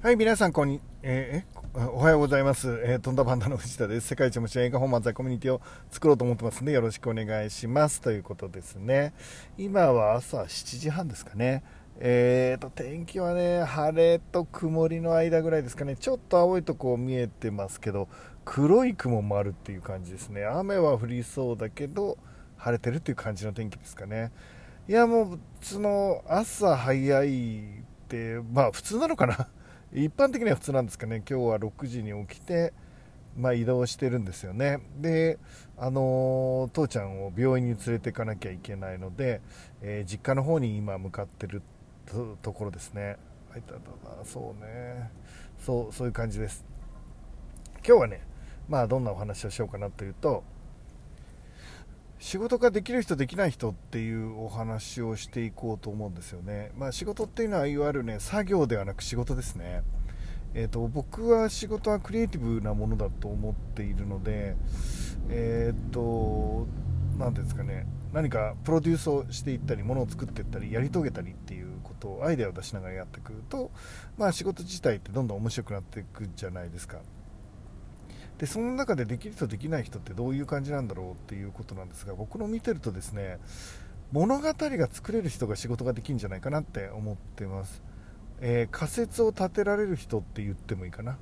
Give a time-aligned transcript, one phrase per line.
[0.00, 2.68] はい、皆さん、こんに、えー、おはようございます。
[2.84, 4.06] えー、とんだパンダの藤田です。
[4.06, 5.60] 世界一面白い映画本漫才コミュニティを
[5.90, 8.00] 作ろうと思ってますんで、よろしくお願いします。
[8.00, 9.12] ということですね。
[9.58, 11.64] 今は朝7時半ですかね。
[11.98, 15.96] えーと、天気はね、晴れと曇りの間ぐらいですかね。
[15.96, 18.06] ちょっと青いとこ見えてますけど、
[18.44, 20.44] 黒い雲もあるっていう感じですね。
[20.44, 22.18] 雨は降りそうだけど、
[22.56, 24.30] 晴れてるっていう感じの天気ですかね。
[24.88, 27.62] いや、もう、その、朝早いっ
[28.06, 29.48] て、まあ普通なのかな。
[29.92, 32.74] 一般的には普通なんですかね、今日は6時に起きて、
[33.36, 35.38] まあ、移動してるんですよね、で、
[35.78, 39.40] あの父ちゃんを病院に連れて行かなきゃいけないので、
[39.80, 41.62] えー実家の方に今、向かってる
[42.42, 43.16] ところですね、
[43.50, 43.80] はい、ただ
[44.24, 45.10] そうね。
[45.58, 46.64] そう、そういう感じです。
[47.86, 48.20] 今日はね、
[48.68, 50.44] まあ、どんなお話をしようかなというと、
[52.18, 59.82] 仕事ができる人できない人っていうお話をしていこうと思うんですよね、まあ、仕事っていうのはいわゆるね作業ではなく仕事ですね、
[60.54, 64.56] えー、と僕は仕事はクリエイティブなものだと思っているので
[65.30, 66.66] えっ、と
[67.18, 73.70] 何ですかね何かプロデュースをしていったりものを作っていったりやり遂げたりっていうことをアイデアを出しながらやってくると、
[74.16, 76.98] まあ、仕事自体ってどんどん面白くなっていくじゃないですか。
[78.38, 83.38] でその中でできる人できない人ってどういう感じなんだろうっていうことなんですが僕の見てるとですね
[84.12, 87.82] 物語が作れる人が仕事ができるんじゃないかなって思ってます、
[88.40, 91.18] えー仮説を立てられる人って言ってもいいかな。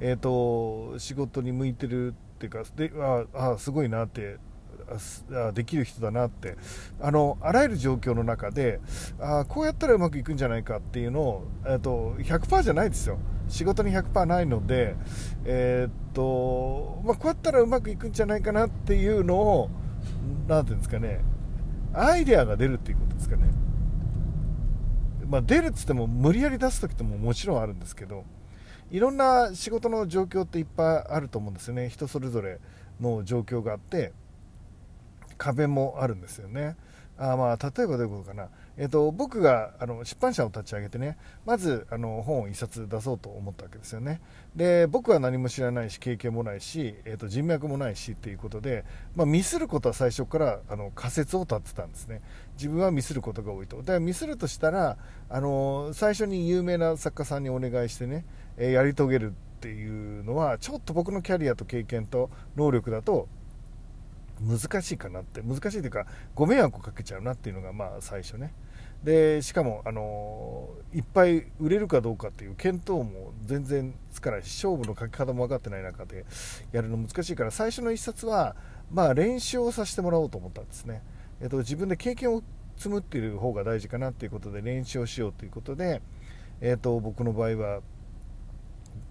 [0.00, 2.92] えっ、と仕事に向いてるっていうかで
[3.34, 4.36] ああすごいなって
[5.54, 6.56] できる人だなって。
[7.00, 8.80] あのあらゆる状況の中で
[9.20, 13.18] あこうやったらうまくいくんじゃないかっていうのを、えー、と100%じゃないですよ。
[13.48, 14.94] 仕事に100%ないので、
[15.44, 19.70] えーっとまあ、こうやったらうまくいくんじゃないかなっていうのを
[20.46, 21.20] なんていうんですかね。
[21.94, 23.44] アイデアが出るっていうことですかね、
[25.26, 28.24] まあ、出るっつっても無理やり出す時ってももちろんあるんですけど
[28.90, 31.88] いろんな仕事の状況っていっぱいあると思うんですよね。
[31.88, 32.58] 人それぞれ
[33.00, 34.12] の状況があって。
[35.38, 36.76] 壁もあるんですよね。
[37.20, 44.20] あまあ例えばどういうことかな、えっと僕があの出版社を立ち上げてねまずあの本を1冊出そうと思ったわけですよね。
[44.54, 48.84] で僕は何も知らないし経験もないし、えっと人脈もないしっていうことで、
[49.16, 52.22] まあ、ミスることは最初からあの仮説を立てたんですね。
[52.56, 53.78] 自分はミスることが多いと。
[53.78, 54.96] だからミスるとしたら
[55.28, 58.24] あの最初に有名な作家さんにお願いしてね、
[58.56, 63.28] えーやり遂げるっていうのはちょっと僕のキャリアと経験と能力だと
[64.40, 68.52] 難しいかなって難しいというかご迷惑をかけちゃうなっていうのがまあ最初ね。
[69.02, 76.26] でしかも、あのいっぱい売れるかどうかっていう見当も全然つかないし勝負の書き方も分かってない中で
[76.72, 78.56] やるの難しいから最初の一冊は、
[78.90, 81.04] まあ、練習をさせてもらおうと思ったんですね、
[81.40, 82.42] えっと、自分で経験を
[82.76, 86.02] 積むっていう方が大事かなっていうことで練習をしようということで、
[86.60, 87.82] えっと、僕の場合は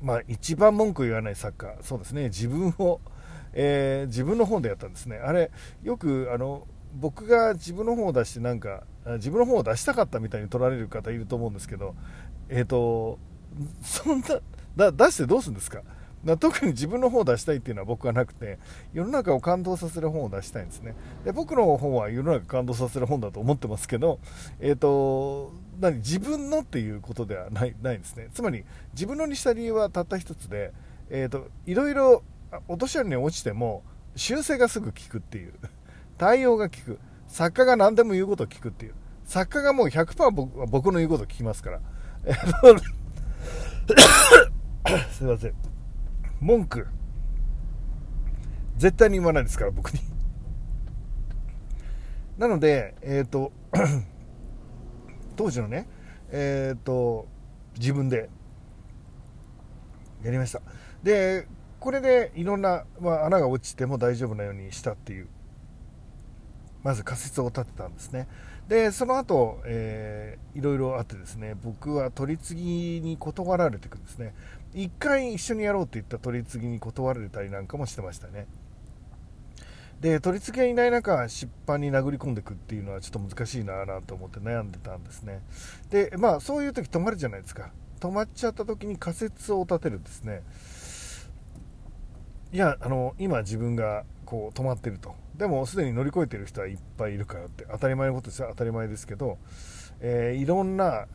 [0.02, 3.00] まあ、一番文句言わない作家、そうですね、自分を、
[3.60, 5.50] えー自分の本でやったんですね、あれ、
[5.84, 8.84] よくあの僕が自分の本を出して、なんか、
[9.16, 11.96] 自分の本を出したかったみたいに取られる方いると思うんですけど、
[12.50, 13.20] えっ、と、
[13.84, 14.22] そん
[14.76, 15.82] な、出してどうするんですか？
[16.40, 18.58] 特に自分の本を出したいっていうのは僕はなくて
[18.92, 20.94] 世の中を感動させる本を出したいんですね。
[21.24, 24.20] で僕の本は世の中を感動させる本だと思ってますけど、
[24.60, 28.30] えー、と何自分のっていうことではないないんですね。
[28.34, 30.74] つまり自分のにした理由はたった一つで、
[31.10, 32.24] えー、といろいろ
[32.68, 33.84] 落とし穴に落ちても
[34.16, 35.54] 修正がすぐ効くっていう。
[36.18, 37.00] 対応が効く。
[37.28, 38.94] 作家が何でも言うことを聞くっていう。
[39.26, 41.82] 作家がもう100%僕僕の言うことを聞きますから、
[45.12, 45.54] すいません。
[46.40, 46.88] 文句。
[48.78, 50.00] 絶対に言わないですから僕に。
[52.38, 53.52] なのでえっ、と
[55.36, 55.88] 当時のね
[56.32, 57.28] えっ、と
[57.78, 58.30] 自分で
[60.24, 60.62] やりました。
[61.04, 61.48] で
[61.80, 65.28] これでいろんな、まあ、穴が落ちても大丈夫なようにしたっていう。
[66.84, 68.28] まず仮説を立てたんですね。
[68.68, 74.34] でその後、えーいろいろあってですね僕は取り次ぎに断られていくんですね。
[74.74, 78.48] 一回一緒にやろうって言った取り次ぎに断られたりなんかもしてましたね。
[80.02, 85.42] で取り次ぎがいない中出版に殴り込んでいくっていうのはちょっと難しいなぁと思って悩んでたんですね。
[85.90, 87.72] でまあそういう時止まるじゃないですか。
[88.00, 90.42] 止まっちゃった時に仮説を立てるんですね。
[92.54, 95.16] いやあの今自分がこう止まってると。
[95.36, 97.66] でもすでに乗り越えてる人はいっぱいいるからって。
[97.72, 99.38] 当たり前のことですよ当たり前ですけど、
[100.00, 101.06] えーいろんな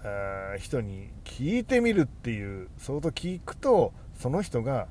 [0.58, 4.86] 人に聞いてみるっていう相当聞くとその人が、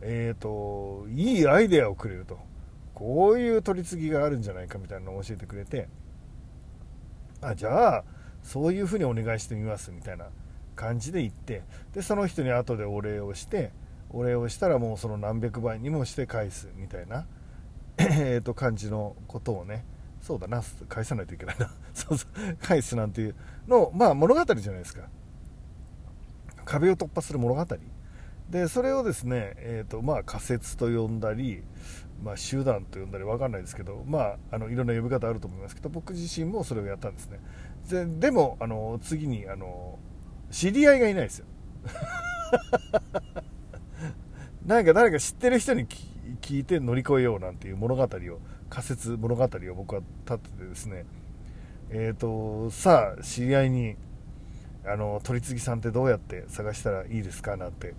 [0.00, 2.38] えー、といいアイデアをくれると。
[2.94, 5.88] こういう取り次ぎがあるんじゃないかみたいなのを教えてくれて
[7.40, 8.04] あじゃあ
[8.42, 10.26] そういうふうにお願いしてみますみたいな
[10.76, 11.62] 感じで行って
[11.94, 13.72] でその人に後でお礼をして
[14.12, 17.26] お礼をしたらもうその何百倍にもして返すみたいな。
[17.98, 19.84] えと感じのことをね。
[20.20, 20.62] そうだな。
[20.88, 21.70] 返さないといけないな。
[21.94, 22.56] そうそう。
[22.60, 23.34] 返すなんていう
[23.66, 25.08] のまあ物語じゃないですか。
[26.64, 27.66] 壁を突破する物語。
[28.50, 31.62] でそれをですね、えーとまあ、仮説と呼んだり、
[32.22, 37.40] まあ、集団と呼んだり分かんないですけど、まあ、あのいろんな呼び方あると思いますけど僕自身もそれをやったんですね。
[37.88, 39.98] ででもあの次にあの
[40.50, 41.46] 知り合いがいないですよ。
[44.66, 45.86] なんか誰か知ってる人に
[46.40, 48.08] 聞いて乗り越えようなんていう物語を
[48.70, 51.04] 仮説物語を僕は立っててですね。
[51.90, 53.96] えっ、ー、とさあ知り合いに
[54.86, 57.94] あの取次さんってどうやって探したらいいですかなんて。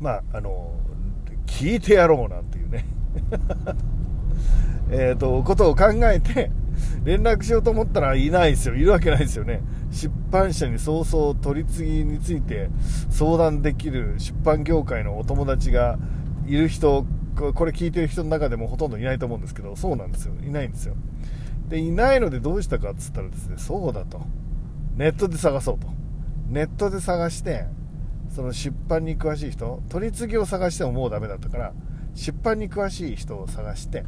[0.00, 0.74] まああの
[1.46, 2.84] 聞いてやろうなんていうね。
[4.90, 6.50] えっとことを考えて
[7.04, 8.74] 連絡しようと思ったらいないですよ。
[8.74, 9.62] いるわけないですよね。
[9.96, 12.68] 出版社に早々取り次ぎについて
[13.10, 15.98] 相談できる出版業界のお友達が
[16.46, 20.34] いる人これ聞いてる人の中でもほとんどいないと思うんですけどそうなんですよ。
[20.46, 20.94] いないんですよ。
[21.68, 24.20] でいないのでどうしたかっつったらですねそうだと
[24.94, 25.88] ネットで探そうと。
[26.48, 27.64] ネットで探して
[28.30, 31.72] その出版に詳しい人取り次ぎを探してももうダメだったから
[32.14, 34.04] 出版に詳しい人を探して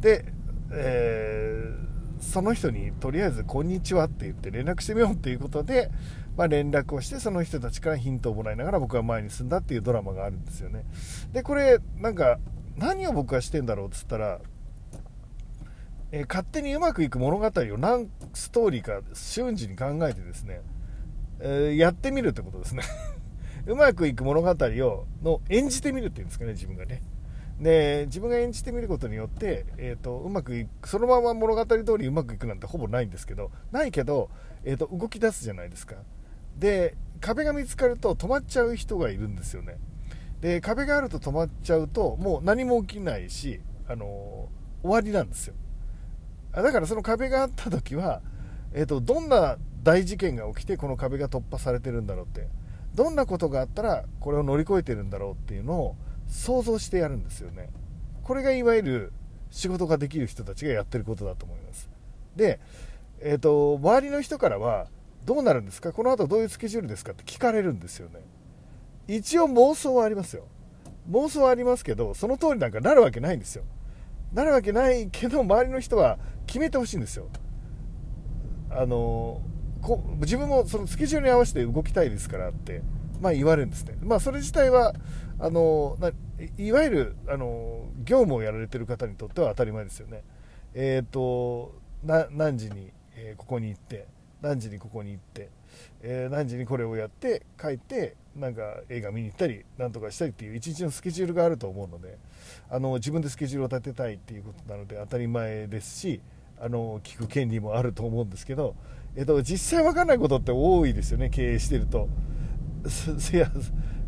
[0.00, 0.26] で、
[0.72, 5.90] えー、その人にとりあえず「こんにちは」って言って連絡してみようっていうことで、
[6.36, 10.84] まあ、連絡をしてその人たちからヒントをもらいながら僕は前に進んだっていうドラマがあるんですよね。
[11.32, 12.38] でこれなんか
[12.76, 14.40] 何を僕はしてんだろうっつったら
[16.12, 20.60] えー、勝手にうまくいく物語を何ストーリーか瞬時に考えてですね、
[21.40, 22.82] えー、やってみるってことですね。
[23.66, 27.02] うまくいく物語をの演じてみるっていうんですかね自分がね。
[27.60, 34.30] で自分が演じてみることによって、えーと、うまくいくそのまま物語通りうまくいくなんてほぼないんですけどないけど、
[34.64, 35.96] えーと、動き出すじゃないですか。
[36.58, 39.78] で壁が見つかると止まっちゃう人がいるんですよね。
[40.40, 45.54] で壁があると止まっちゃうともう何も起きないし、あのー、終わりなんですよ。
[46.52, 48.20] だからその壁があった時は、
[48.72, 52.48] えーとどんな大事件が起きてこの壁が突破されてるんだろうって。
[52.94, 55.96] どんなことがあったらこれを乗り越えてるんだろうっていうのを
[56.28, 57.70] 想像してやるんですよね。
[58.22, 59.12] これがいわゆる
[59.50, 61.88] 仕事ができる人たちがやってることだと思います。
[62.34, 62.60] で、
[63.20, 64.88] えーと、周りの人からは
[65.24, 65.92] どうなるんですか？
[65.92, 68.20] この後どういうスケジュールですかって聞かれるんですよね。
[69.08, 70.44] 一応妄想はありますよ。
[71.10, 73.64] 妄想はありますけどその通りなんかなるわけないんですよ。
[74.32, 77.28] なるわけないけど周りの人は決めてほしいんですよ。
[78.70, 79.40] あの
[79.80, 82.82] こ自分もそのスケジュールに合わせて動きたいですからって、
[83.20, 84.94] まあ、言われるんですね、まあ、それ自体は
[85.38, 85.96] あの
[86.58, 90.22] いわゆるあの業務をやられてる方にとっては当たり前ですよね、
[90.74, 91.74] えーと、
[92.04, 94.06] 何時に、え、ここに行って
[94.40, 95.50] 何時にここに行って、
[96.02, 102.18] えー、何時にこれをやって帰ってなんか映画見に行ったりなんとかしたりっていう一日のスケジュールがあると思うので
[102.70, 106.20] あの自分でスケジュールを立てたいっていうことなので当たり前ですし
[106.60, 108.74] あの聞く権利もあると思うんですけど
[109.16, 112.08] えっと、実際分かんないことって多いですよね、経営してると。
[113.32, 113.50] いや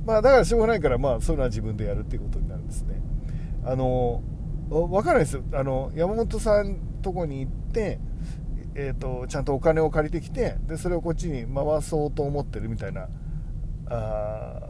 [0.05, 3.01] まあ、だからしょうがないから、まあ、そういうのは自分でやるっていうことになるんですね。
[3.65, 4.23] あの
[4.71, 5.43] 分からないですよ。
[5.53, 8.01] あの山本さんとこに行って、
[8.75, 13.09] えーと、ちゃんとお金を借りてきてでそれをこっちに回そうと思ってるみたいな
[13.91, 14.61] あ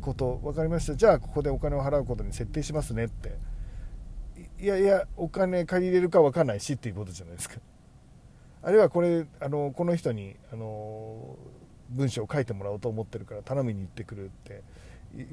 [0.00, 0.96] こと分かりました。
[0.96, 3.38] じゃあここでお金を払うことに設定しますねって。
[4.58, 7.56] いやいやお金借りれるか分かんないしっていうことじゃないですか。
[8.62, 11.36] あるいはこれあのこの人にあの
[11.90, 14.62] 文章を書いてもらおうと思ってるから頼みに行ってくるって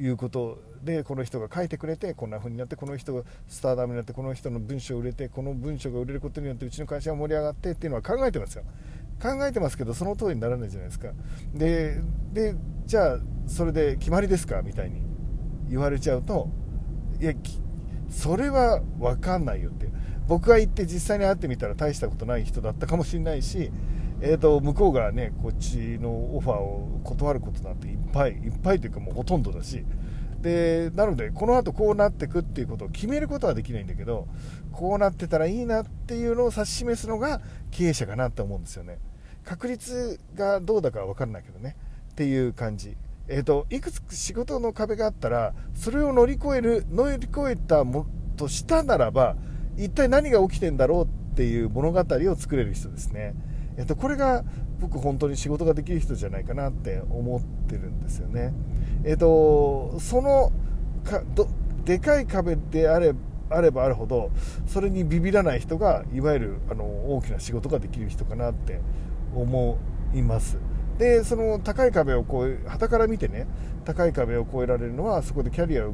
[0.01, 8.63] いうことでこの人が書いてくれてこんな風になってこの人がスターダムになってこの人の文章を売れてこの文章が売れることによってうちの会社が盛り上がってっていうのは考えてますよ。
[9.21, 11.09] 考えてますけどその通りにならないじゃないですか。
[11.53, 12.01] で
[12.33, 15.01] でじゃあそれで決まりですかみたいに
[15.69, 16.49] 言われちゃうと
[17.19, 17.33] いや
[18.09, 19.87] それは分かんないよって。
[20.27, 23.71] 僕が行って実際に会ってみたら大したことない人だったかもしれないし、
[24.21, 29.85] えー、と向こうがねこっちのオファーを断ることなんていっぱいいっぱいというかもうほとんどだし
[30.41, 34.27] でなのでこの後こうなっていくっていうことを決めることはできないんだけど
[34.71, 38.99] こうなってたらいいなっていうのを指し示すのが経営者かなって思うんですよね。
[39.43, 41.75] 確率がどうだかは分からないけどね。
[42.11, 42.97] っていう感じ。
[43.27, 48.07] えーと、いくつか仕事の壁があったらそれを乗り越える乗り越えたも
[48.37, 49.35] としたならば
[49.75, 53.35] 一体何が起きてんだろうっていう物語を作れる人ですね、
[53.77, 54.43] えっと、これが
[54.79, 58.53] 僕本当に仕事ができる人じゃないかなって思ってるんですよね。
[59.03, 60.51] えっとその
[61.03, 61.47] かど
[61.85, 63.13] でかい壁であれ
[63.49, 64.31] あればあるほど
[64.65, 68.81] それにビビらない人がいわゆるあの大きな仕事ができる人かなって
[69.35, 69.77] 思
[70.13, 70.57] います。
[70.97, 73.47] でその高い壁を越え旗から見てね
[73.85, 75.93] 高い壁を越えられるのはそこでキャリアを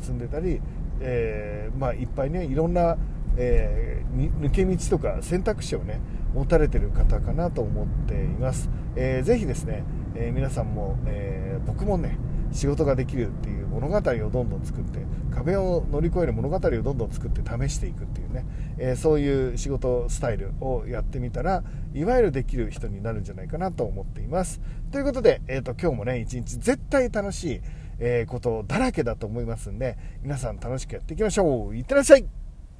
[0.00, 0.60] 積んでたり、
[1.00, 2.96] えー、まあ、いっぱいねいろんな、
[3.36, 6.00] えー、抜け道とか選択肢をね
[6.34, 12.18] 持たれてる方かなと思っています、えー、ぜですね、え皆さんも、えー僕もね
[12.52, 14.00] 仕事ができるっていう物語を
[14.30, 18.46] どんどん作って壁を乗り越える物語をどんどん作って試していくっていうね、
[18.78, 24.60] えー、そういう仕事スタイルをやってみたらいわゆるできる人になるんじゃないかなと思っています。
[24.90, 27.60] ということで、えーと、今日もね一日絶対楽しい、
[27.98, 31.76] え、ことだらけだと思いますんで皆さん楽しくやっていきましょう。
[31.76, 32.45] いってらっしゃい。